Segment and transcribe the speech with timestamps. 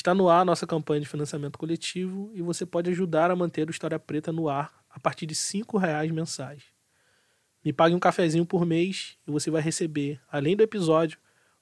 [0.00, 3.68] Está no ar a nossa campanha de financiamento coletivo e você pode ajudar a manter
[3.68, 6.62] o História Preta no ar a partir de R$ reais mensais.
[7.62, 11.18] Me pague um cafezinho por mês e você vai receber, além do episódio,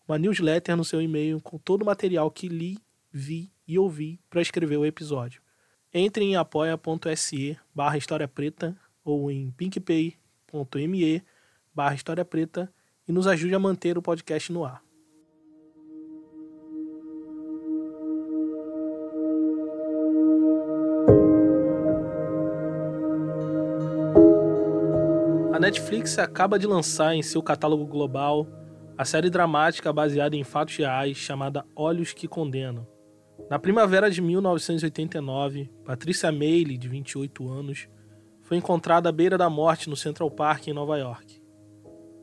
[0.06, 2.78] uma newsletter no seu e-mail com todo o material que li,
[3.10, 5.42] vi e ouvi para escrever o episódio.
[5.92, 11.24] Entre em apoia.se barra História Preta ou em pinkpay.me
[11.74, 12.72] barra História Preta
[13.08, 14.87] e nos ajude a manter o podcast no ar.
[25.68, 28.46] Netflix acaba de lançar em seu catálogo global
[28.96, 32.86] a série dramática baseada em fatos reais chamada Olhos que Condenam.
[33.50, 37.86] Na primavera de 1989, Patricia Mayle, de 28 anos,
[38.40, 41.38] foi encontrada à beira da morte no Central Park, em Nova York.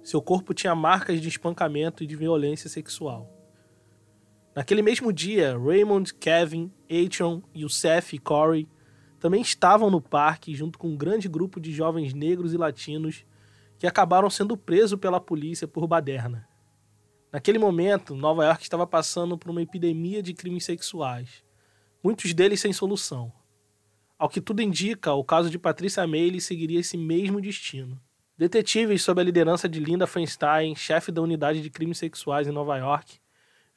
[0.02, 3.32] Seu corpo tinha marcas de espancamento e de violência sexual.
[4.56, 8.68] Naquele mesmo dia, Raymond, Kevin, Atron, Youssef e Corey
[9.20, 13.24] também estavam no parque junto com um grande grupo de jovens negros e latinos
[13.78, 16.48] que acabaram sendo presos pela polícia por baderna.
[17.32, 21.44] Naquele momento, Nova York estava passando por uma epidemia de crimes sexuais,
[22.04, 23.32] muitos deles sem solução.
[24.18, 28.00] Ao que tudo indica, o caso de Patrícia Mayle seguiria esse mesmo destino.
[28.38, 32.78] Detetives sob a liderança de Linda Feinstein, chefe da unidade de crimes sexuais em Nova
[32.78, 33.20] York,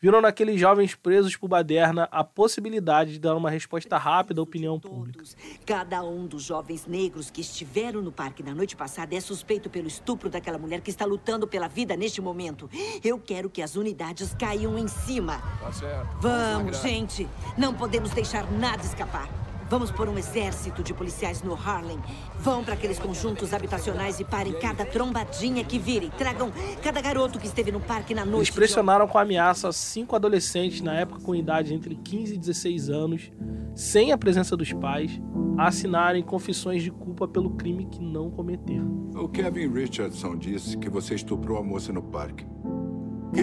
[0.01, 4.79] viram naqueles jovens presos por baderna a possibilidade de dar uma resposta rápida à opinião
[4.79, 5.25] pública.
[5.67, 9.89] Cada um dos jovens negros que estiveram no parque na noite passada é suspeito pelo
[9.89, 12.71] estupro daquela mulher que está lutando pela vida neste momento.
[13.03, 15.43] Eu quero que as unidades caiam em cima.
[15.61, 16.17] Tá certo.
[16.21, 17.29] Vamos, gente.
[17.57, 19.48] Não podemos deixar nada escapar.
[19.71, 21.99] Vamos pôr um exército de policiais no Harlem.
[22.39, 26.11] Vão para aqueles conjuntos habitacionais e parem cada trombadinha que virem.
[26.11, 26.51] Tragam
[26.83, 28.39] cada garoto que esteve no parque na noite.
[28.39, 33.31] Eles pressionaram com ameaça cinco adolescentes na época com idade entre 15 e 16 anos,
[33.75, 35.21] sem a presença dos pais,
[35.59, 39.11] a assinarem confissões de culpa pelo crime que não cometeram.
[39.15, 42.47] O Kevin Richardson disse que você estuprou a moça no parque.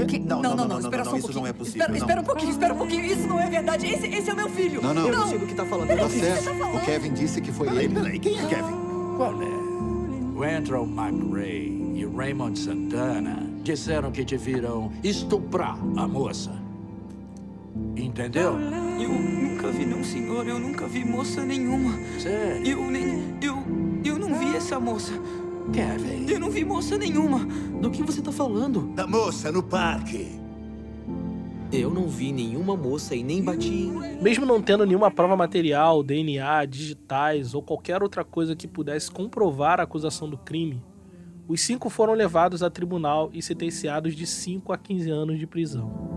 [0.07, 0.19] Que?
[0.19, 1.43] Não, não, não, não, espera só um isso pouquinho.
[1.43, 1.81] não é possível.
[1.81, 1.97] Espera, não.
[1.97, 3.05] espera um pouquinho, espera um pouquinho.
[3.05, 3.85] Isso não é verdade.
[3.87, 4.81] Esse, esse é o meu filho.
[4.81, 5.07] Não, não.
[5.07, 5.87] Eu não sei do que tá falando.
[5.87, 6.43] Tá certo.
[6.57, 6.67] tá.
[6.67, 7.93] O Kevin disse que foi Peraí, ele.
[7.93, 8.73] peraí, quem é Kevin?
[9.15, 9.55] Qual é?
[10.35, 16.51] O Andrew McRae e o Raymond Santana disseram que te viram estuprar a moça.
[17.95, 18.57] Entendeu?
[18.99, 20.47] Eu nunca vi, não, senhor.
[20.47, 21.97] Eu nunca vi moça nenhuma.
[22.19, 22.67] Sério?
[22.67, 23.35] Eu nem.
[23.41, 23.63] Eu.
[24.03, 25.13] Eu não vi essa moça.
[25.73, 27.39] Kevin, Eu não vi moça nenhuma.
[27.81, 28.87] do que você tá falando?
[28.93, 30.39] Da moça no parque.
[31.71, 34.21] Eu não vi nenhuma moça e nem bati em.
[34.21, 39.79] Mesmo não tendo nenhuma prova material, DNA, digitais ou qualquer outra coisa que pudesse comprovar
[39.79, 40.81] a acusação do crime,
[41.47, 46.14] os cinco foram levados a tribunal e sentenciados de 5 a 15 anos de prisão.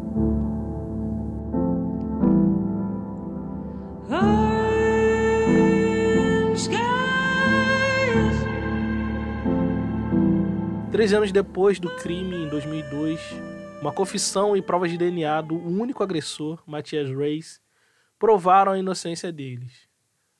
[10.98, 13.20] Três anos depois do crime, em 2002,
[13.80, 17.60] uma confissão e provas de DNA do único agressor, Matias Reis,
[18.18, 19.86] provaram a inocência deles.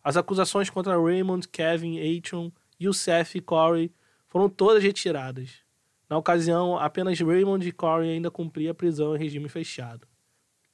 [0.03, 3.93] As acusações contra Raymond, Kevin, Atron, Youssef e Corey
[4.27, 5.61] foram todas retiradas.
[6.11, 10.09] Na ocasião, apenas Raymond e Corey ainda cumpriam a prisão em regime fechado.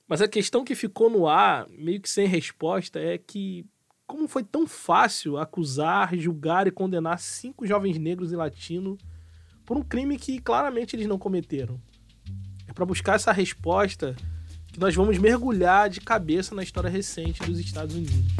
[0.08, 3.66] Mas a questão que ficou no ar, meio que sem resposta, é que
[4.06, 8.98] como foi tão fácil acusar, julgar e condenar cinco jovens negros e latinos
[9.64, 11.80] por um crime que claramente eles não cometeram?
[12.68, 14.14] É para buscar essa resposta
[14.72, 18.34] que nós vamos mergulhar de cabeça na história recente dos Estados Unidos.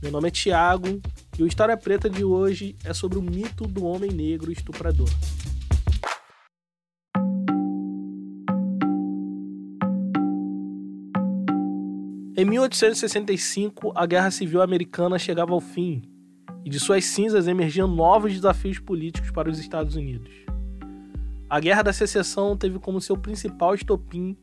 [0.00, 1.00] Meu nome é Tiago
[1.36, 5.08] e o História Preta de hoje é sobre o mito do homem negro estuprador.
[12.36, 16.17] Em 1865, a Guerra Civil Americana chegava ao fim
[16.68, 20.30] e de suas cinzas emergiam novos desafios políticos para os Estados Unidos.
[21.48, 24.36] A Guerra da Secessão teve como seu principal estopim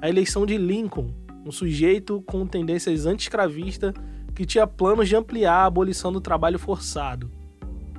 [0.00, 1.12] a eleição de Lincoln,
[1.44, 3.92] um sujeito com tendências anti-escravista
[4.32, 7.28] que tinha planos de ampliar a abolição do trabalho forçado.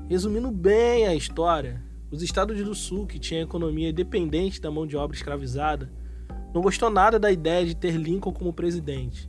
[0.07, 4.95] Resumindo bem a história, os Estados do Sul, que tinham economia dependente da mão de
[4.95, 5.91] obra escravizada,
[6.53, 9.27] não gostou nada da ideia de ter Lincoln como presidente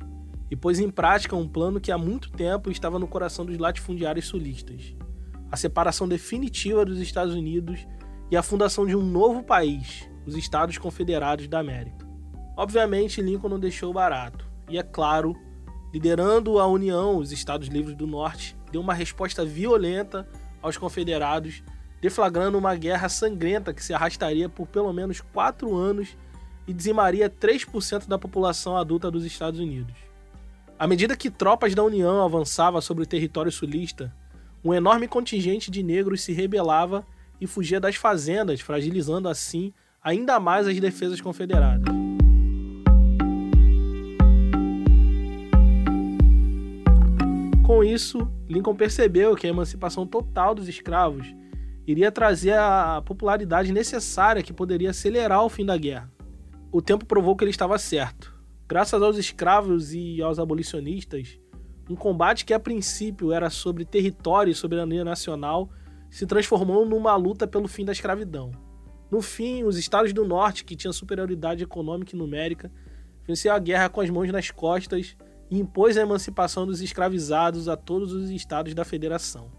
[0.51, 4.27] e pôs em prática um plano que há muito tempo estava no coração dos latifundiários
[4.27, 4.95] sulistas:
[5.51, 7.87] a separação definitiva dos Estados Unidos
[8.31, 12.07] e a fundação de um novo país, os Estados Confederados da América.
[12.57, 15.35] Obviamente, Lincoln não deixou barato, e é claro,
[15.93, 20.29] liderando a União, os Estados Livres do Norte, deu uma resposta violenta
[20.63, 21.63] aos confederados,
[22.01, 26.17] deflagrando uma guerra sangrenta que se arrastaria por pelo menos quatro anos
[26.67, 29.95] e dizimaria 3% da população adulta dos Estados Unidos.
[30.85, 34.15] À medida que tropas da União avançavam sobre o território sulista,
[34.63, 37.07] um enorme contingente de negros se rebelava
[37.41, 39.73] e fugia das fazendas, fragilizando assim
[40.03, 41.91] ainda mais as defesas confederadas.
[47.65, 51.35] Com isso, Lincoln percebeu que a emancipação total dos escravos
[51.87, 56.13] iria trazer a popularidade necessária que poderia acelerar o fim da guerra.
[56.71, 58.34] O tempo provou que ele estava certo.
[58.67, 61.39] Graças aos escravos e aos abolicionistas,
[61.89, 65.69] um combate que a princípio era sobre território e soberania nacional
[66.11, 68.53] se transformou numa luta pelo fim da escravidão.
[69.11, 72.73] No fim, os estados do norte, que tinham superioridade econômica e numérica,
[73.27, 75.15] venceu a guerra com as mãos nas costas
[75.51, 79.53] e impôs a emancipação dos escravizados a todos os estados da federação.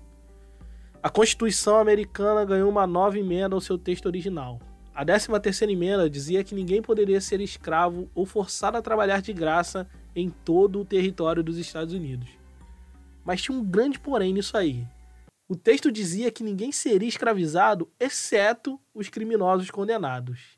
[1.01, 4.59] A Constituição americana ganhou uma nova emenda ao seu texto original.
[4.95, 9.85] A 13ª emenda dizia que ninguém poderia ser escravo ou forçado a trabalhar de graça
[10.15, 12.29] em todo o território dos Estados Unidos.
[13.25, 14.87] Mas tinha um grande porém nisso aí.
[15.49, 20.57] O texto dizia que ninguém seria escravizado, exceto os criminosos condenados.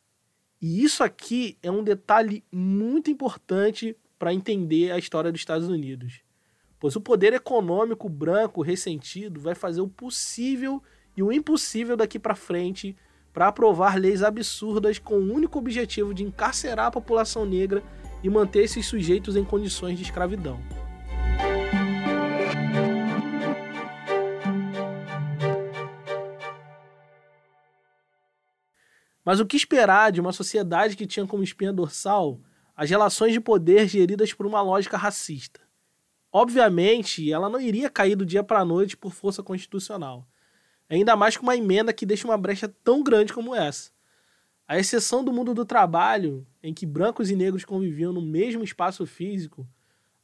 [0.61, 6.21] E isso aqui é um detalhe muito importante para entender a história dos Estados Unidos.
[6.79, 10.81] Pois o poder econômico branco ressentido vai fazer o possível
[11.15, 12.95] e o impossível daqui para frente
[13.37, 17.83] para aprovar leis absurdas com o único objetivo de encarcerar a população negra
[18.23, 20.59] e manter esses sujeitos em condições de escravidão.
[29.23, 32.41] Mas o que esperar de uma sociedade que tinha como espinha dorsal
[32.75, 35.59] as relações de poder geridas por uma lógica racista?
[36.33, 40.27] Obviamente, ela não iria cair do dia para a noite por força constitucional.
[40.89, 43.91] Ainda mais com uma emenda que deixa uma brecha tão grande como essa.
[44.67, 49.05] A exceção do mundo do trabalho, em que brancos e negros conviviam no mesmo espaço
[49.05, 49.67] físico,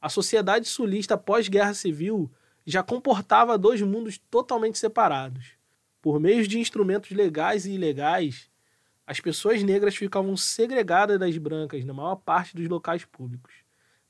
[0.00, 2.30] a sociedade sulista pós-guerra civil
[2.66, 5.52] já comportava dois mundos totalmente separados.
[6.00, 8.50] Por meio de instrumentos legais e ilegais,
[9.06, 13.54] as pessoas negras ficavam segregadas das brancas na maior parte dos locais públicos,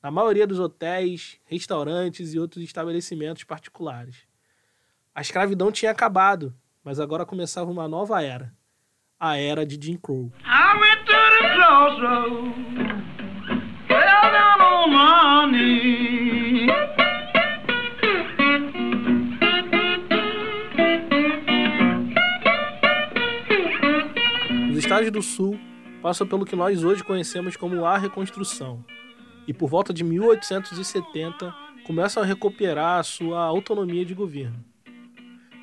[0.03, 4.27] na maioria dos hotéis, restaurantes e outros estabelecimentos particulares.
[5.15, 6.53] A escravidão tinha acabado,
[6.83, 8.53] mas agora começava uma nova era
[9.19, 10.31] a era de Jim Crow.
[24.77, 25.59] estados do Sul
[26.03, 28.85] passam pelo que nós hoje conhecemos como a Reconstrução,
[29.49, 31.55] e por volta de 1870
[31.87, 34.74] começam a recuperar a sua autonomia de governo.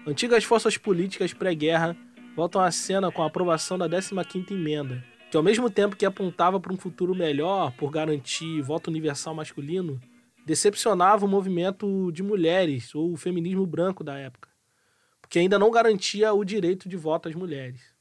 [0.06, 1.96] Antigas forças políticas pré-guerra
[2.36, 6.60] voltam à cena com a aprovação da 15ª Emenda, que ao mesmo tempo que apontava
[6.60, 10.02] para um futuro melhor por garantir voto universal masculino,
[10.46, 14.50] decepcionava o movimento de mulheres ou o feminismo branco da época,
[15.22, 17.92] porque ainda não garantia o direito de voto às mulheres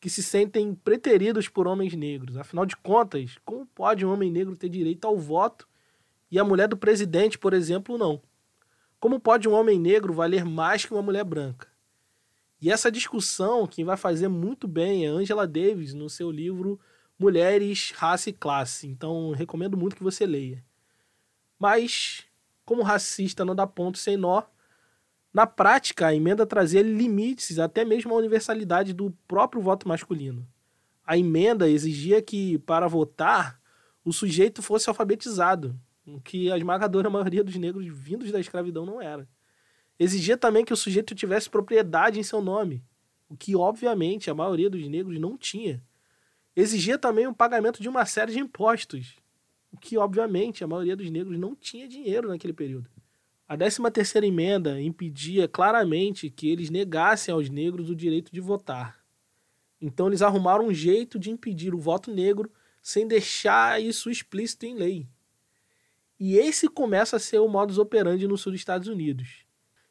[0.00, 2.36] que se sentem preteridos por homens negros.
[2.36, 5.66] Afinal de contas, como pode um homem negro ter direito ao voto
[6.30, 8.22] e a mulher do presidente, por exemplo, não?
[9.00, 11.68] Como pode um homem negro valer mais que uma mulher branca?
[12.60, 16.80] E essa discussão, quem vai fazer muito bem é Angela Davis no seu livro
[17.16, 18.88] Mulheres, Raça e Classe.
[18.88, 20.64] Então, recomendo muito que você leia.
[21.58, 22.24] Mas,
[22.64, 24.42] como racista não dá ponto sem nó,
[25.32, 30.44] na prática, a emenda trazia limites até mesmo à universalidade do próprio voto masculino.
[31.06, 33.60] A emenda exigia que, para votar,
[34.04, 35.78] o sujeito fosse alfabetizado,
[36.24, 39.28] que a esmagadora maioria dos negros vindos da escravidão não era.
[39.98, 42.82] Exigia também que o sujeito tivesse propriedade em seu nome,
[43.28, 45.82] o que, obviamente, a maioria dos negros não tinha.
[46.54, 49.16] Exigia também o pagamento de uma série de impostos,
[49.72, 52.88] o que, obviamente, a maioria dos negros não tinha dinheiro naquele período.
[53.48, 58.98] A 13ª emenda impedia claramente que eles negassem aos negros o direito de votar.
[59.80, 64.74] Então eles arrumaram um jeito de impedir o voto negro sem deixar isso explícito em
[64.74, 65.06] lei.
[66.18, 69.44] E esse começa a ser o modus operandi no sul dos Estados Unidos.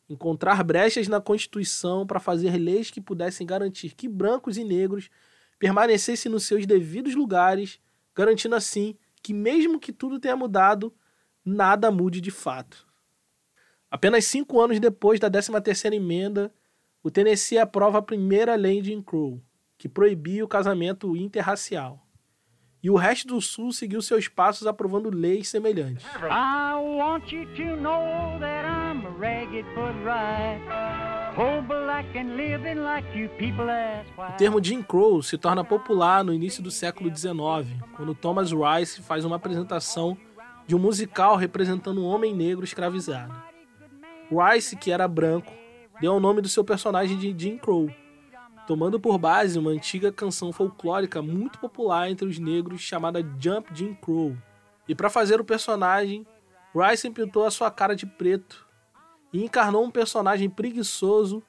[0.10, 5.10] Encontrar brechas na Constituição para fazer leis que pudessem garantir que brancos e negros
[5.60, 7.80] permanecessem nos seus devidos lugares,
[8.16, 10.94] garantindo assim que, mesmo que tudo tenha mudado,
[11.44, 12.86] nada mude de fato.
[13.90, 16.54] Apenas cinco anos depois da 13ª emenda,
[17.02, 19.42] o Tennessee aprova a primeira lei de Crow,
[19.78, 22.07] que proibia o casamento interracial.
[22.82, 26.06] E o resto do Sul seguiu seus passos aprovando leis semelhantes.
[34.18, 37.36] O termo Jim Crow se torna popular no início do século XIX,
[37.96, 40.18] quando Thomas Rice faz uma apresentação
[40.68, 43.34] de um musical representando um homem negro escravizado.
[44.30, 45.52] Rice, que era branco,
[46.00, 47.90] deu o nome do seu personagem de Jim Crow,
[48.68, 53.94] tomando por base uma antiga canção folclórica muito popular entre os negros chamada Jump Jim
[53.94, 54.36] Crow.
[54.88, 56.28] E para fazer o personagem,
[56.76, 58.68] Rice pintou a sua cara de preto
[59.32, 61.42] e encarnou um personagem preguiçoso,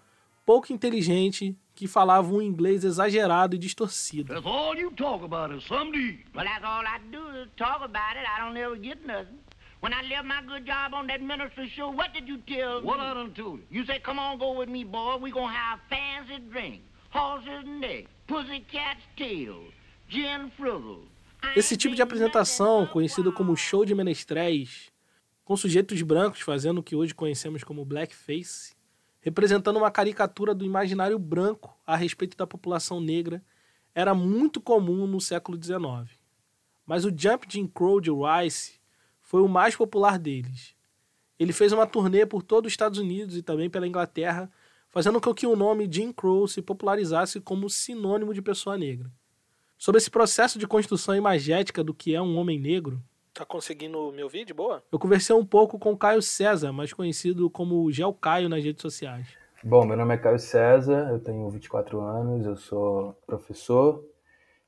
[0.46, 4.32] pouco inteligente, que falava um inglês exagerado e distorcido.
[4.32, 6.24] That's all you talk about is somebody.
[6.34, 8.26] Well, that's all I do is talk about it.
[8.26, 9.38] I don't ever get nothing.
[9.80, 12.98] When I left my good job on that ministry show, what did you tell What
[12.98, 13.06] me?
[13.06, 13.66] I done told you?
[13.70, 15.18] You said, come on, go with me, boy.
[15.20, 16.82] We gonna have fancy drink,
[21.56, 24.90] Esse tipo de apresentação, conhecido como show de menestréis,
[25.44, 28.74] com sujeitos brancos fazendo o que hoje conhecemos como blackface,
[29.20, 33.42] representando uma caricatura do imaginário branco a respeito da população negra,
[33.94, 36.18] era muito comum no século XIX.
[36.84, 38.78] Mas o Jump Jim Crow de Rice
[39.20, 40.74] foi o mais popular deles.
[41.38, 44.50] Ele fez uma turnê por todo os Estados Unidos e também pela Inglaterra,
[44.98, 49.08] fazendo com que o nome Jim Crow se popularizasse como sinônimo de pessoa negra.
[49.78, 53.00] Sobre esse processo de construção imagética do que é um homem negro,
[53.32, 54.82] Tá conseguindo me ouvir de boa?
[54.90, 58.82] Eu conversei um pouco com o Caio César, mais conhecido como Gel Caio nas redes
[58.82, 59.28] sociais.
[59.62, 64.04] Bom, meu nome é Caio César, eu tenho 24 anos, eu sou professor,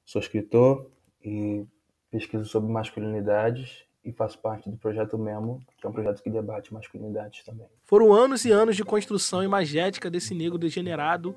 [0.05, 0.89] sou escritor
[1.25, 1.67] e
[2.13, 6.73] pesquiso sobre masculinidades e faço parte do projeto Memo, que é um projeto que debate
[6.73, 7.67] masculinidades também.
[7.85, 11.37] Foram anos e anos de construção imagética desse negro degenerado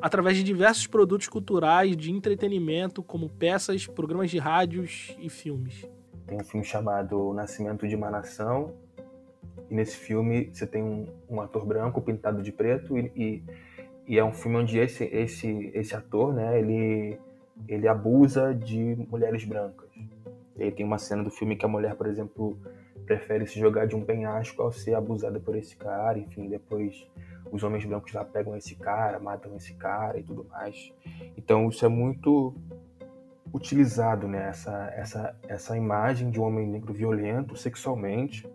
[0.00, 5.86] através de diversos produtos culturais de entretenimento, como peças, programas de rádios e filmes.
[6.26, 8.74] Tem um filme chamado O Nascimento de uma Nação,
[9.70, 13.44] e nesse filme você tem um, um ator branco pintado de preto, e, e,
[14.06, 17.18] e, é um filme onde esse, esse, esse ator, né, ele,
[17.66, 19.81] ele abusa de mulheres brancas.
[20.56, 22.58] E aí tem uma cena do filme que a mulher, por exemplo,
[23.04, 27.06] prefere se jogar de um penhasco ao ser abusada por esse cara, enfim, depois
[27.50, 30.92] os homens brancos lá pegam esse cara, matam esse cara e tudo mais.
[31.36, 32.54] Então isso é muito
[33.52, 34.48] utilizado, né?
[34.48, 38.48] Essa, essa, essa imagem de um homem negro violento sexualmente,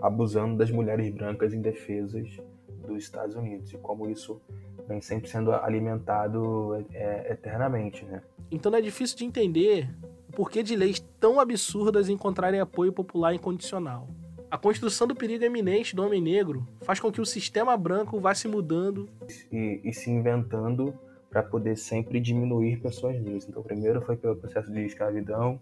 [0.00, 2.40] abusando das mulheres brancas indefesas
[2.84, 4.40] dos Estados Unidos e como isso
[4.88, 8.20] vem sempre sendo alimentado é, eternamente, né?
[8.50, 9.88] Então não é difícil de entender
[10.32, 14.08] o porquê de leis tão absurdas encontrarem apoio popular incondicional.
[14.50, 18.34] A construção do perigo eminente do homem negro faz com que o sistema branco vá
[18.34, 19.08] se mudando
[19.50, 20.94] e, e se inventando
[21.30, 23.46] para poder sempre diminuir pessoas negras.
[23.46, 25.60] Então, primeiro foi pelo processo de escravidão,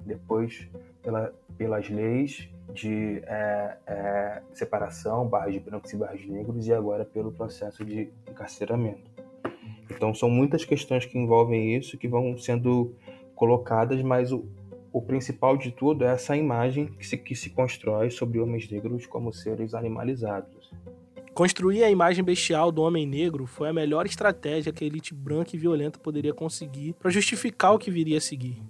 [0.00, 0.68] depois
[1.02, 6.72] pela, pelas leis de é, é, separação, barras de brancos e barras de negros, e
[6.74, 9.10] agora pelo processo de encarceramento.
[9.90, 12.94] Então, são muitas questões que envolvem isso que vão sendo
[13.40, 14.44] colocadas, mas o,
[14.92, 19.06] o principal de tudo é essa imagem que se, que se constrói sobre homens negros
[19.06, 20.70] como seres animalizados.
[21.32, 25.56] Construir a imagem bestial do homem negro foi a melhor estratégia que a elite branca
[25.56, 28.62] e violenta poderia conseguir para justificar o que viria a seguir.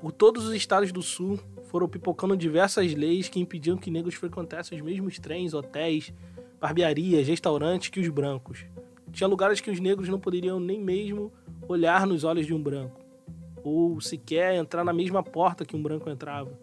[0.00, 1.38] Por todos os estados do sul
[1.70, 6.12] foram pipocando diversas leis que impediam que negros frequentassem os mesmos trens, hotéis,
[6.60, 8.66] barbearias, restaurantes que os brancos.
[9.12, 11.32] Tinha lugares que os negros não poderiam nem mesmo
[11.68, 12.98] olhar nos olhos de um branco,
[13.62, 16.58] ou sequer entrar na mesma porta que um branco entrava,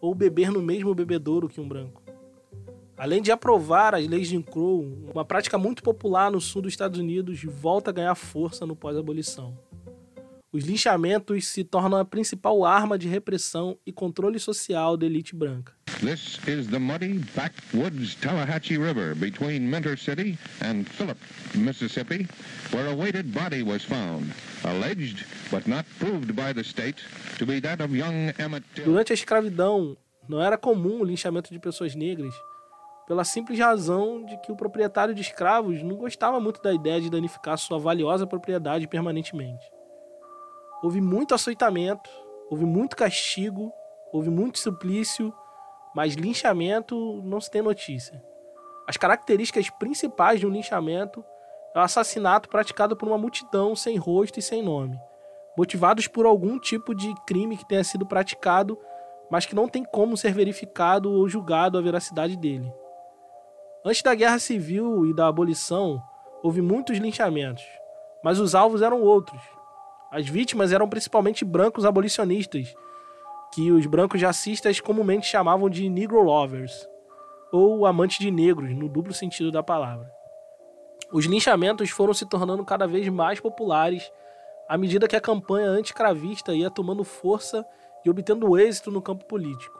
[0.00, 2.02] ou beber no mesmo bebedouro que um branco.
[2.96, 7.00] Além de aprovar as leis de Crow, uma prática muito popular no sul dos Estados
[7.00, 9.58] Unidos volta a ganhar força no pós-abolição.
[10.52, 15.72] Os linchamentos se tornam a principal arma de repressão e controle social da elite branca.
[16.00, 21.16] This is the muddy backwoods Tallahatchie River between Mentor City and Phillip,
[21.54, 22.26] Mississippi,
[22.72, 24.32] where a weighted body was found,
[24.64, 26.96] alleged but not proved by the state
[27.38, 28.84] to be that of young Emmett Till.
[28.84, 29.96] Durante a escravidão,
[30.28, 32.34] não era comum o linchamento de pessoas negras,
[33.06, 37.10] pela simples razão de que o proprietário de escravos não gostava muito da ideia de
[37.10, 39.64] danificar sua valiosa propriedade permanentemente.
[40.82, 42.10] Houve muito açoitamento,
[42.50, 43.72] houve muito castigo,
[44.12, 45.32] houve muito suplício,
[45.94, 48.22] mas linchamento não se tem notícia.
[48.86, 51.24] As características principais de um linchamento
[51.74, 54.98] é o assassinato praticado por uma multidão sem rosto e sem nome,
[55.56, 58.78] motivados por algum tipo de crime que tenha sido praticado,
[59.30, 62.70] mas que não tem como ser verificado ou julgado a veracidade dele.
[63.84, 66.02] Antes da Guerra Civil e da abolição,
[66.42, 67.64] houve muitos linchamentos,
[68.22, 69.40] mas os alvos eram outros.
[70.10, 72.74] As vítimas eram principalmente brancos abolicionistas,
[73.54, 76.88] que os brancos racistas comumente chamavam de Negro Lovers,
[77.52, 80.12] ou amantes de negros, no duplo sentido da palavra.
[81.12, 84.10] Os linchamentos foram se tornando cada vez mais populares
[84.68, 87.64] à medida que a campanha anticravista ia tomando força
[88.04, 89.78] e obtendo êxito no campo político.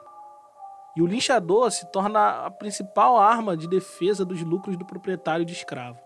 [0.96, 5.52] E o linchador se torna a principal arma de defesa dos lucros do proprietário de
[5.52, 5.98] escravo.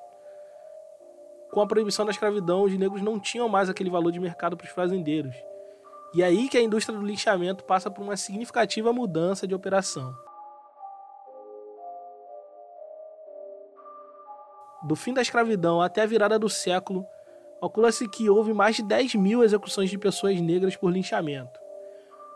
[1.50, 4.64] Com a proibição da escravidão, os negros não tinham mais aquele valor de mercado para
[4.64, 5.36] os fazendeiros.
[6.14, 10.16] E aí que a indústria do linchamento passa por uma significativa mudança de operação.
[14.82, 17.04] Do fim da escravidão até a virada do século,
[17.60, 21.60] calcula-se que houve mais de 10 mil execuções de pessoas negras por linchamento.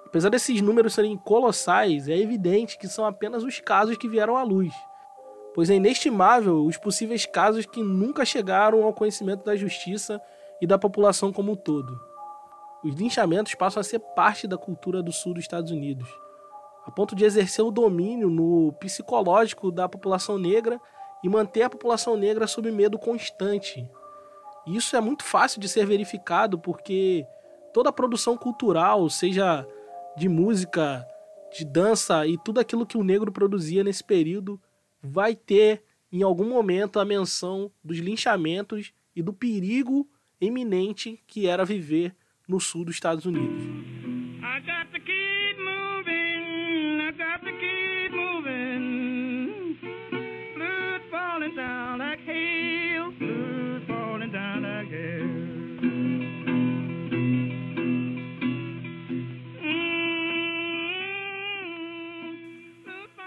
[0.05, 4.43] Apesar desses números serem colossais, é evidente que são apenas os casos que vieram à
[4.43, 4.75] luz,
[5.55, 10.21] pois é inestimável os possíveis casos que nunca chegaram ao conhecimento da justiça
[10.61, 12.12] e da população como um todo.
[12.85, 16.09] Os linchamentos passam a ser parte da cultura do sul dos Estados Unidos,
[16.85, 20.81] a ponto de exercer o domínio no psicológico da população negra
[21.23, 23.89] e manter a população negra sob medo constante.
[24.67, 27.25] E isso é muito fácil de ser verificado porque
[27.73, 29.67] toda a produção cultural, seja
[30.17, 31.07] de música,
[31.57, 34.61] de dança e tudo aquilo que o negro produzia nesse período,
[35.01, 40.09] vai ter em algum momento a menção dos linchamentos e do perigo
[40.41, 42.15] iminente que era viver
[42.53, 43.63] no sul dos Estados Unidos.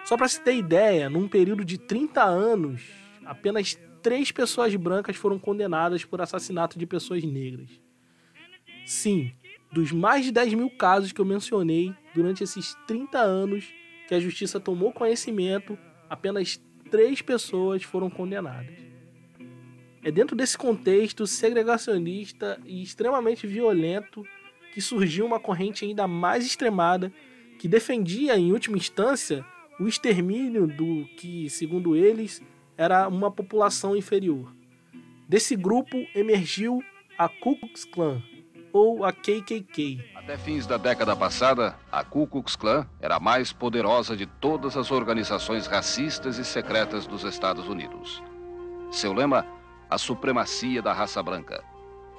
[0.06, 2.84] Só para se ter ideia, num período de 30 anos,
[3.26, 7.85] apenas três pessoas brancas foram condenadas por assassinato de pessoas negras.
[8.86, 9.32] Sim,
[9.72, 13.66] dos mais de 10 mil casos que eu mencionei durante esses 30 anos
[14.08, 15.78] que a justiça tomou conhecimento,
[16.10, 16.62] apenas
[16.92, 18.78] três pessoas foram condenadas.
[20.04, 24.24] É dentro desse contexto segregacionista e extremamente violento
[24.72, 27.12] que surgiu uma corrente ainda mais extremada
[27.58, 29.44] que defendia, em última instância,
[29.80, 32.42] o extermínio do que, segundo eles,
[32.78, 34.54] era uma população inferior.
[35.28, 36.84] Desse grupo emergiu
[37.18, 38.22] a Ku Klux Klan,
[38.76, 40.04] ou a KKK.
[40.16, 44.76] Até fins da década passada, a Ku Klux Klan era a mais poderosa de todas
[44.76, 48.22] as organizações racistas e secretas dos Estados Unidos.
[48.92, 49.48] Seu lema,
[49.90, 51.64] a supremacia da raça branca.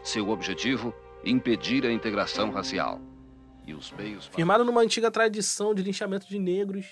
[0.03, 3.03] Seu objetivo, impedir a integração racial.
[3.67, 4.25] E os meios...
[4.29, 6.87] Firmado numa antiga tradição de linchamento de negros,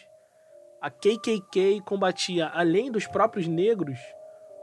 [0.78, 3.98] a KKK combatia, além dos próprios negros,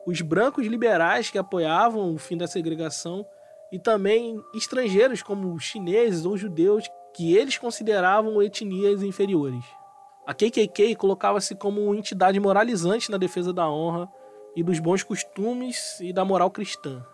[0.05, 3.25] os brancos liberais que apoiavam o fim da segregação
[3.71, 9.63] e também estrangeiros como chineses ou judeus que eles consideravam etnias inferiores.
[10.25, 14.09] A KKK colocava-se como uma entidade moralizante na defesa da honra
[14.55, 17.05] e dos bons costumes e da moral cristã.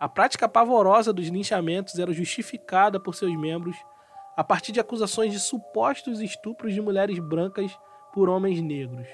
[0.00, 3.76] A prática pavorosa dos linchamentos era justificada por seus membros
[4.36, 7.78] a partir de acusações de supostos estupros de mulheres brancas
[8.12, 9.06] por homens negros.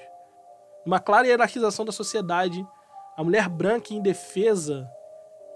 [0.85, 2.65] Uma clara hierarquização da sociedade,
[3.15, 4.89] a mulher branca indefesa,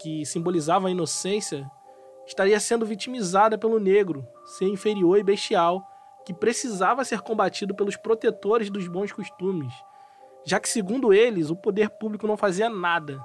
[0.00, 1.70] que simbolizava a inocência,
[2.26, 5.82] estaria sendo vitimizada pelo negro, ser inferior e bestial,
[6.24, 9.72] que precisava ser combatido pelos protetores dos bons costumes,
[10.44, 13.24] já que, segundo eles, o poder público não fazia nada.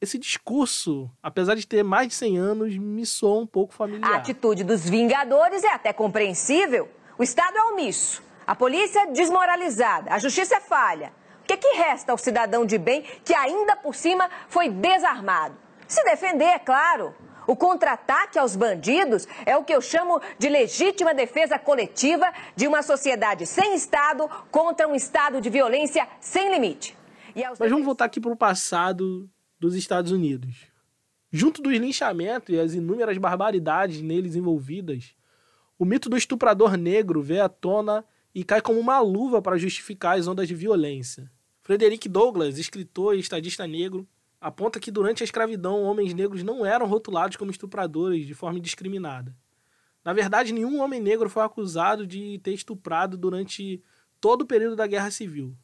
[0.00, 4.12] Esse discurso, apesar de ter mais de 100 anos, me soa um pouco familiar.
[4.12, 6.88] A atitude dos Vingadores é até compreensível.
[7.18, 8.22] O Estado é omisso.
[8.46, 11.12] A polícia desmoralizada, a justiça é falha.
[11.42, 15.56] O que, é que resta ao cidadão de bem que ainda por cima foi desarmado?
[15.88, 17.14] Se defender, é claro.
[17.46, 22.82] O contra-ataque aos bandidos é o que eu chamo de legítima defesa coletiva de uma
[22.82, 26.94] sociedade sem Estado contra um Estado de violência sem limite.
[27.58, 30.66] Mas vamos voltar aqui para o passado dos Estados Unidos.
[31.32, 35.14] Junto dos linchamentos e as inúmeras barbaridades neles envolvidas,
[35.78, 40.18] o mito do estuprador negro vê à tona e cai como uma luva para justificar
[40.18, 41.30] as ondas de violência.
[41.62, 44.06] Frederick Douglass, escritor e estadista negro,
[44.40, 49.34] aponta que durante a escravidão homens negros não eram rotulados como estupradores de forma indiscriminada.
[50.04, 53.82] Na verdade, nenhum homem negro foi acusado de ter estuprado durante
[54.20, 55.56] todo o período da Guerra Civil.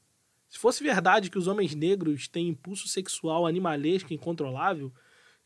[0.48, 4.92] Se fosse verdade que os homens negros têm impulso sexual animalesco e incontrolável,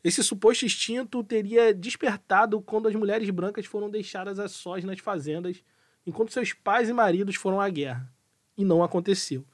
[0.03, 5.63] esse suposto instinto teria despertado quando as mulheres brancas foram deixadas a sós nas fazendas
[6.05, 8.11] enquanto seus pais e maridos foram à guerra.
[8.57, 9.45] E não aconteceu.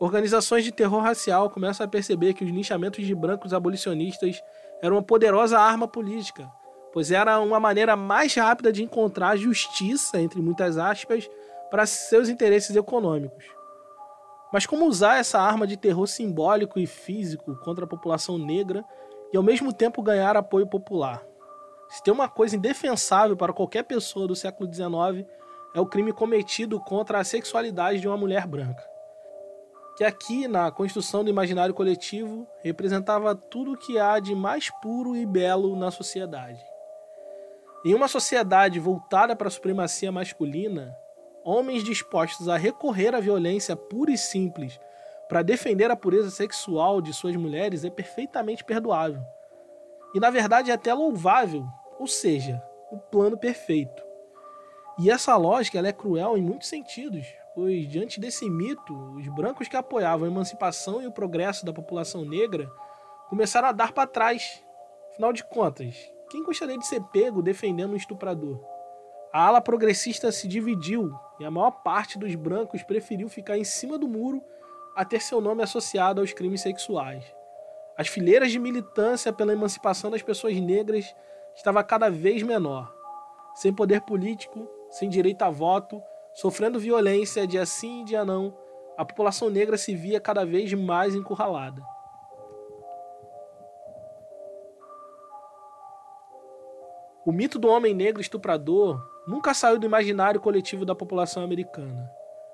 [0.00, 4.40] Organizações de terror racial começam a perceber que os linchamentos de brancos abolicionistas
[4.80, 6.48] eram uma poderosa arma política,
[6.92, 11.28] pois era uma maneira mais rápida de encontrar justiça, entre muitas aspas,
[11.68, 13.44] para seus interesses econômicos.
[14.52, 18.84] Mas como usar essa arma de terror simbólico e físico contra a população negra
[19.32, 21.26] e ao mesmo tempo ganhar apoio popular?
[21.88, 25.26] Se tem uma coisa indefensável para qualquer pessoa do século XIX,
[25.74, 28.97] é o crime cometido contra a sexualidade de uma mulher branca.
[29.98, 35.16] Que aqui, na construção do imaginário coletivo, representava tudo o que há de mais puro
[35.16, 36.64] e belo na sociedade.
[37.84, 40.96] Em uma sociedade voltada para a supremacia masculina,
[41.44, 44.78] homens dispostos a recorrer à violência pura e simples
[45.28, 49.22] para defender a pureza sexual de suas mulheres é perfeitamente perdoável.
[50.14, 51.66] E na verdade é até louvável,
[51.98, 54.00] ou seja, o plano perfeito.
[54.96, 57.26] E essa lógica ela é cruel em muitos sentidos,
[57.58, 62.24] pois diante desse mito, os brancos que apoiavam a emancipação e o progresso da população
[62.24, 62.70] negra
[63.28, 64.64] começaram a dar para trás.
[65.10, 65.96] Afinal de contas,
[66.30, 68.64] quem gostaria de ser pego defendendo um estuprador?
[69.32, 73.98] A ala progressista se dividiu e a maior parte dos brancos preferiu ficar em cima
[73.98, 74.40] do muro
[74.94, 77.24] a ter seu nome associado aos crimes sexuais.
[77.96, 81.12] As fileiras de militância pela emancipação das pessoas negras
[81.56, 82.94] estava cada vez menor.
[83.56, 86.00] Sem poder político, sem direito a voto,
[86.34, 88.56] sofrendo violência dia sim e dia não,
[88.96, 91.82] a população negra se via cada vez mais encurralada.
[97.24, 102.10] O mito do homem negro estuprador nunca saiu do imaginário coletivo da população americana.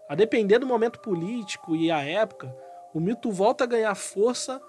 [0.09, 2.55] A depender do momento político e a época,
[2.93, 4.61] o mito volta a ganhar força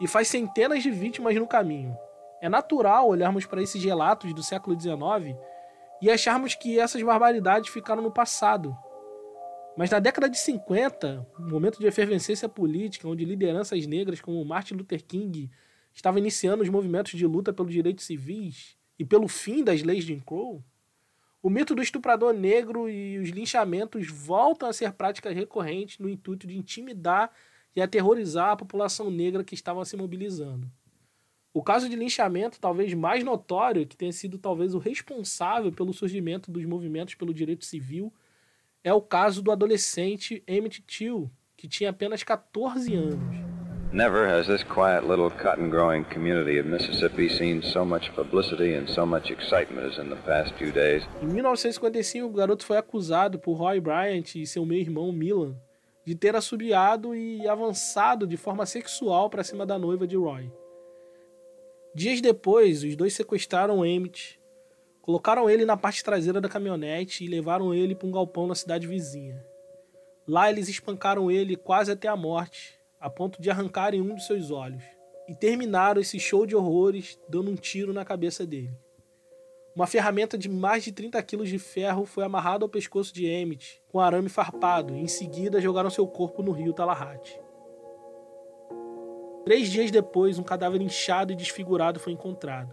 [0.00, 1.96] e faz centenas de vítimas no caminho.
[2.40, 5.38] É natural olharmos para esses relatos do século XIX
[6.02, 8.76] e acharmos que essas barbaridades ficaram no passado.
[9.76, 14.74] Mas na década de 50, um momento de efervescência política, onde lideranças negras como Martin
[14.74, 15.48] Luther King
[15.94, 20.12] estavam iniciando os movimentos de luta pelos direitos civis e pelo fim das leis de
[20.12, 20.62] Jim Crow,
[21.40, 26.46] o mito do estuprador negro e os linchamentos voltam a ser práticas recorrentes no intuito
[26.46, 27.30] de intimidar
[27.74, 30.70] e aterrorizar a população negra que estava se mobilizando.
[31.54, 36.50] O caso de linchamento talvez mais notório, que tenha sido talvez o responsável pelo surgimento
[36.50, 38.10] dos movimentos pelo direito civil,
[38.82, 43.52] é o caso do adolescente Emmett Till, que tinha apenas 14 anos.
[43.92, 48.86] Never has this quiet little cotton growing community of Mississippi seen so much publicity and
[48.88, 51.06] so much excitement as in the past few days.
[51.20, 55.54] Em 1955, o garoto foi acusado por Roy Bryant e seu meio-irmão Milan
[56.06, 60.50] de ter assobiado e avançado de forma sexual para cima da noiva de Roy.
[61.94, 64.40] Dias depois, os dois sequestraram Emmett,
[65.02, 68.86] colocaram ele na parte traseira da caminhonete e levaram ele para um galpão na cidade
[68.86, 69.44] vizinha.
[70.26, 74.50] Lá eles espancaram ele quase até a morte, a ponto de arrancarem um dos seus
[74.50, 74.82] olhos,
[75.28, 78.72] e terminaram esse show de horrores dando um tiro na cabeça dele.
[79.76, 83.82] Uma ferramenta de mais de 30 quilos de ferro foi amarrada ao pescoço de Emmett
[83.88, 87.41] com arame farpado e em seguida jogaram seu corpo no rio Tallahatchie.
[89.44, 92.72] Três dias depois, um cadáver inchado e desfigurado foi encontrado.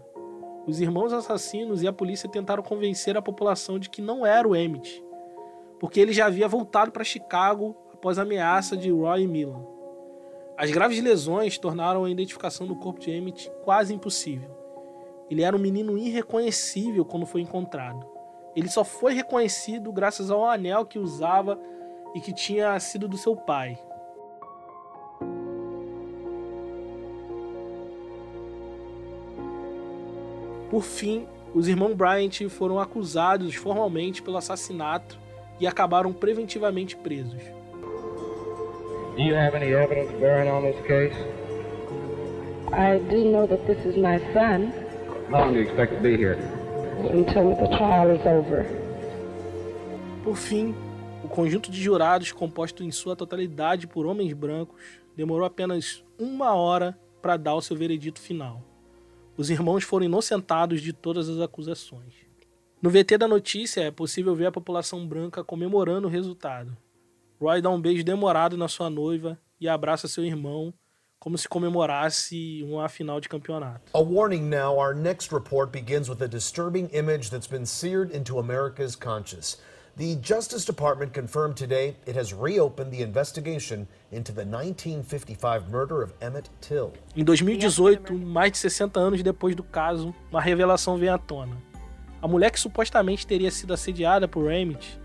[0.66, 4.54] Os irmãos assassinos e a polícia tentaram convencer a população de que não era o
[4.54, 5.02] Emmett,
[5.80, 9.66] porque ele já havia voltado para Chicago após a ameaça de Roy Milan.
[10.56, 14.50] As graves lesões tornaram a identificação do corpo de Emmett quase impossível.
[15.28, 18.06] Ele era um menino irreconhecível quando foi encontrado.
[18.54, 21.58] Ele só foi reconhecido graças ao anel que usava
[22.14, 23.78] e que tinha sido do seu pai,
[30.70, 35.18] Por fim, os irmãos Bryant foram acusados formalmente pelo assassinato
[35.58, 37.42] e acabaram preventivamente presos.
[39.16, 41.16] Do you have any evidence bearing on this case?
[42.72, 44.72] I do know that this is my son.
[45.28, 46.38] How long do you expect to be here?
[47.12, 48.64] Until the trial is over.
[50.22, 50.72] Por fim,
[51.24, 54.80] o conjunto de jurados, composto em sua totalidade por homens brancos,
[55.16, 58.69] demorou apenas uma hora para dar o seu veredito final.
[59.40, 62.12] Os irmãos foram inocentados de todas as acusações.
[62.82, 66.76] No VT da notícia é possível ver a população branca comemorando o resultado.
[67.40, 70.74] Roy dá um beijo demorado na sua noiva e abraça seu irmão
[71.18, 73.90] como se comemorasse uma final de campeonato.
[73.94, 78.38] A warning now, our next report begins with a disturbing image that's been seared into
[78.38, 79.56] America's conscience.
[80.00, 86.14] The Justice Department confirmed today it has reopened the investigation into the 1955 murder of
[86.22, 86.94] Emmett Till.
[87.14, 91.54] Em 2018, mais de 60 anos depois do caso, uma revelação vem à tona.
[92.22, 94.98] A mulher que supostamente teria sido assediada por Emmett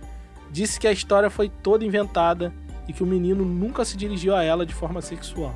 [0.50, 2.54] disse que a história foi toda inventada
[2.88, 5.54] e que o menino nunca se dirigiu a ela de forma sexual.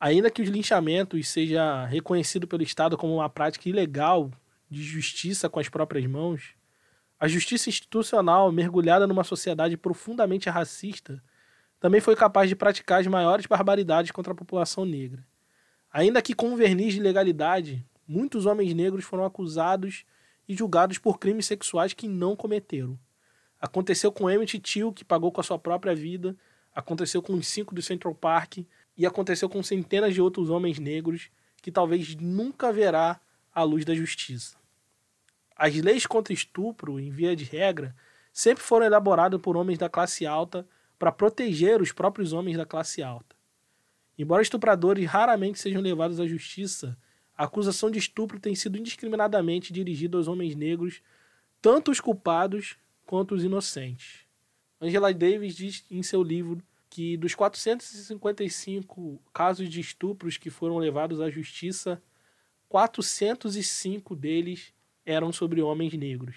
[0.00, 4.30] Ainda que os linchamentos seja reconhecido pelo Estado como uma prática ilegal
[4.70, 6.54] de justiça com as próprias mãos,
[7.18, 11.20] a justiça institucional, mergulhada numa sociedade profundamente racista,
[11.80, 15.26] também foi capaz de praticar as maiores barbaridades contra a população negra.
[15.92, 20.04] Ainda que com um verniz de legalidade, muitos homens negros foram acusados
[20.48, 22.98] e julgados por crimes sexuais que não cometeram.
[23.60, 26.36] Aconteceu com Emmett Till, que pagou com a sua própria vida,
[26.78, 28.58] aconteceu com os cinco do Central Park
[28.96, 31.28] e aconteceu com centenas de outros homens negros
[31.60, 33.20] que talvez nunca verá
[33.52, 34.56] a luz da justiça.
[35.56, 37.96] As leis contra estupro, em via de regra,
[38.32, 40.64] sempre foram elaboradas por homens da classe alta
[40.96, 43.34] para proteger os próprios homens da classe alta.
[44.16, 46.96] Embora estupradores raramente sejam levados à justiça,
[47.36, 51.02] a acusação de estupro tem sido indiscriminadamente dirigida aos homens negros,
[51.60, 54.27] tanto os culpados quanto os inocentes.
[54.80, 61.20] Angela Davis diz em seu livro que dos 455 casos de estupros que foram levados
[61.20, 62.02] à justiça,
[62.68, 64.72] 405 deles
[65.04, 66.36] eram sobre homens negros.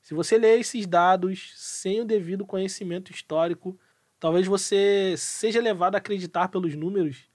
[0.00, 3.78] Se você ler esses dados sem o devido conhecimento histórico,
[4.18, 7.30] talvez você seja levado a acreditar pelos números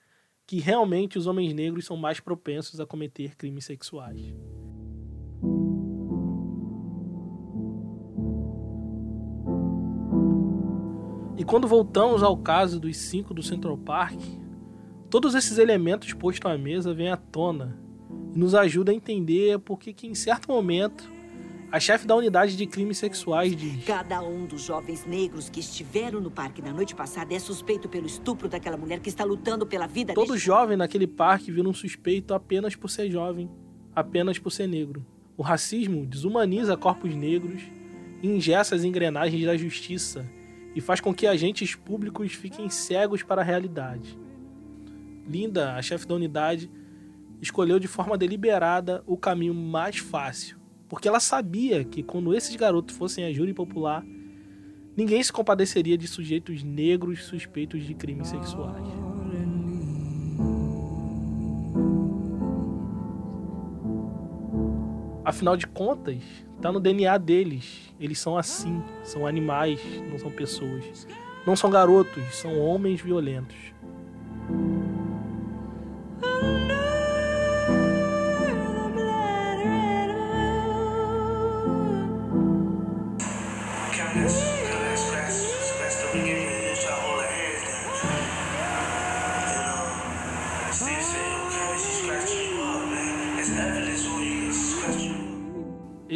[0.46, 4.34] que realmente os homens negros são mais propensos a cometer crimes sexuais.
[11.48, 14.20] Quando voltamos ao caso dos cinco do Central Park,
[15.10, 17.80] todos esses elementos postos à mesa vêm à tona
[18.36, 21.10] e nos ajudam a entender por que, em certo momento,
[21.72, 26.20] a chefe da unidade de crimes sexuais diz: Cada um dos jovens negros que estiveram
[26.20, 29.88] no parque na noite passada é suspeito pelo estupro daquela mulher que está lutando pela
[29.88, 30.46] vida Todo deste...
[30.46, 33.50] jovem naquele parque vira um suspeito apenas por ser jovem,
[33.96, 35.06] apenas por ser negro.
[35.38, 37.62] O racismo desumaniza corpos negros,
[38.22, 40.30] ingessa as engrenagens da justiça
[40.78, 44.16] e faz com que agentes públicos fiquem cegos para a realidade.
[45.28, 46.70] Linda, a chefe da unidade,
[47.42, 50.56] escolheu de forma deliberada o caminho mais fácil,
[50.88, 54.06] porque ela sabia que quando esses garotos fossem a júri popular,
[54.96, 58.86] ninguém se compadeceria de sujeitos negros suspeitos de crimes sexuais.
[65.26, 66.22] Afinal de contas,
[66.62, 67.94] tá no DNA deles.
[68.00, 71.08] Eles são assim, são animais, não são pessoas.
[71.46, 73.56] Não são garotos, são homens violentos.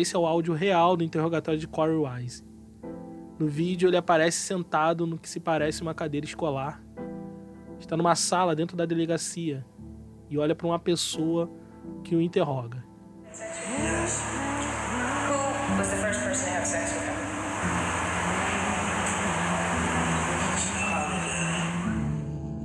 [0.01, 2.43] Esse é o áudio real do interrogatório de Corey Wise.
[3.37, 6.83] No vídeo, ele aparece sentado no que se parece uma cadeira escolar.
[7.79, 9.63] Está numa sala dentro da delegacia
[10.27, 11.47] e olha para uma pessoa
[12.03, 12.83] que o interroga.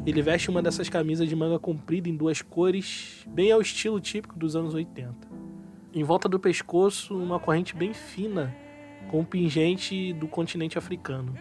[0.07, 4.38] Ele veste uma dessas camisas de manga comprida em duas cores, bem ao estilo típico
[4.38, 5.46] dos anos 80.
[5.97, 8.55] Em volta do pescoço, uma corrente bem fina,
[9.11, 11.33] com um pingente do continente africano.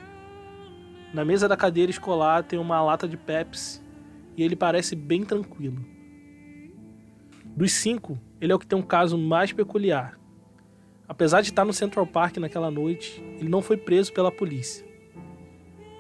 [1.14, 3.82] Na mesa da cadeira escolar tem uma lata de Pepsi
[4.38, 5.84] e ele parece bem tranquilo.
[7.44, 10.18] Dos cinco, ele é o que tem um caso mais peculiar.
[11.06, 14.88] Apesar de estar no Central Park naquela noite, ele não foi preso pela polícia.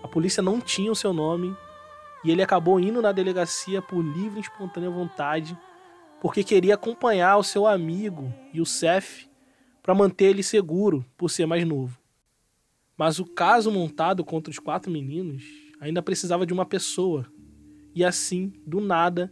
[0.01, 1.53] A polícia não tinha o seu nome
[2.23, 5.57] e ele acabou indo na delegacia por livre e espontânea vontade,
[6.25, 9.29] porque queria acompanhar o seu amigo e o Seth
[9.83, 11.99] para manter ele seguro por ser mais novo.
[12.97, 15.43] Mas o caso montado contra os quatro meninos
[15.79, 17.27] ainda precisava de uma pessoa,
[17.93, 19.31] e assim, do nada,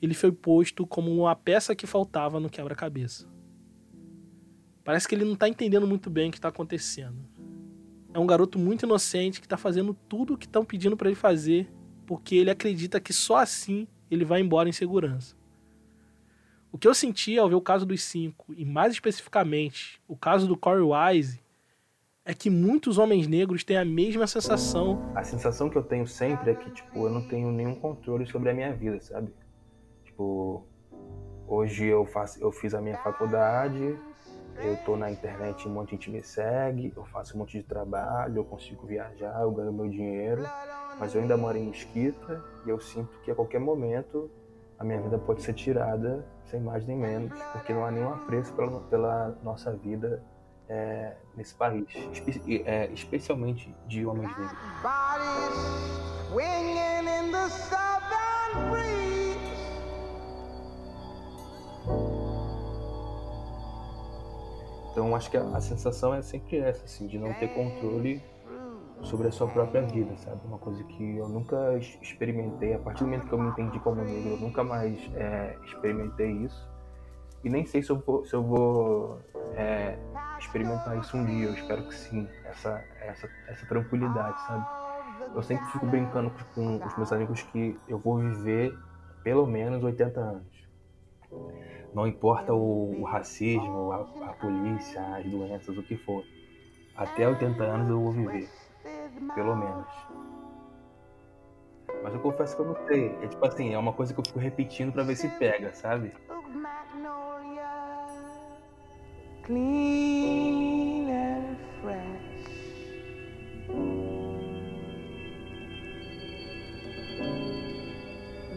[0.00, 3.28] ele foi posto como uma peça que faltava no quebra-cabeça.
[4.82, 7.18] Parece que ele não está entendendo muito bem o que está acontecendo.
[8.14, 11.16] É um garoto muito inocente que está fazendo tudo o que estão pedindo para ele
[11.16, 11.70] fazer
[12.06, 15.38] porque ele acredita que só assim ele vai embora em segurança.
[16.72, 20.46] O que eu senti ao ver o caso dos cinco, e mais especificamente o caso
[20.46, 21.40] do Corey Wise,
[22.24, 25.02] é que muitos homens negros têm a mesma sensação.
[25.16, 28.50] A sensação que eu tenho sempre é que, tipo, eu não tenho nenhum controle sobre
[28.50, 29.32] a minha vida, sabe?
[30.04, 30.64] Tipo,
[31.48, 33.98] hoje eu, faço, eu fiz a minha faculdade,
[34.58, 37.64] eu tô na internet, um monte de gente me segue, eu faço um monte de
[37.64, 40.42] trabalho, eu consigo viajar, eu ganho meu dinheiro,
[41.00, 44.30] mas eu ainda moro em Mesquita e eu sinto que a qualquer momento
[44.80, 48.52] a minha vida pode ser tirada sem mais nem menos, porque não há nenhum apreço
[48.54, 50.22] pela, pela nossa vida
[50.66, 54.58] é, nesse país, espe é, especialmente de homens negros.
[64.92, 68.22] Então acho que a, a sensação é sempre essa, assim, de não ter controle
[69.02, 70.40] sobre a sua própria vida, sabe?
[70.44, 72.74] Uma coisa que eu nunca experimentei.
[72.74, 76.30] A partir do momento que eu me entendi como negro, eu nunca mais é, experimentei
[76.30, 76.68] isso.
[77.42, 79.18] E nem sei se eu vou, se eu vou
[79.54, 79.96] é,
[80.38, 81.46] experimentar isso um dia.
[81.46, 84.66] Eu espero que sim, essa, essa, essa tranquilidade, sabe?
[85.34, 88.76] Eu sempre fico brincando com os meus amigos que eu vou viver
[89.22, 90.68] pelo menos 80 anos.
[91.94, 96.24] Não importa o, o racismo, a, a polícia, as doenças, o que for.
[96.96, 98.48] Até 80 anos eu vou viver.
[99.34, 99.86] Pelo menos.
[102.02, 103.18] Mas eu confesso que eu não sei.
[103.22, 106.12] É tipo assim, é uma coisa que eu fico repetindo pra ver se pega, sabe?
[109.44, 112.30] Clean and fresh.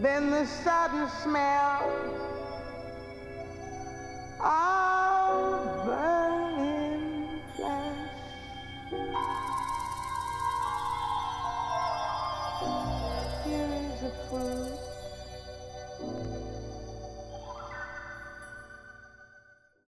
[0.02, 1.82] Then the sudden smell
[4.40, 4.93] of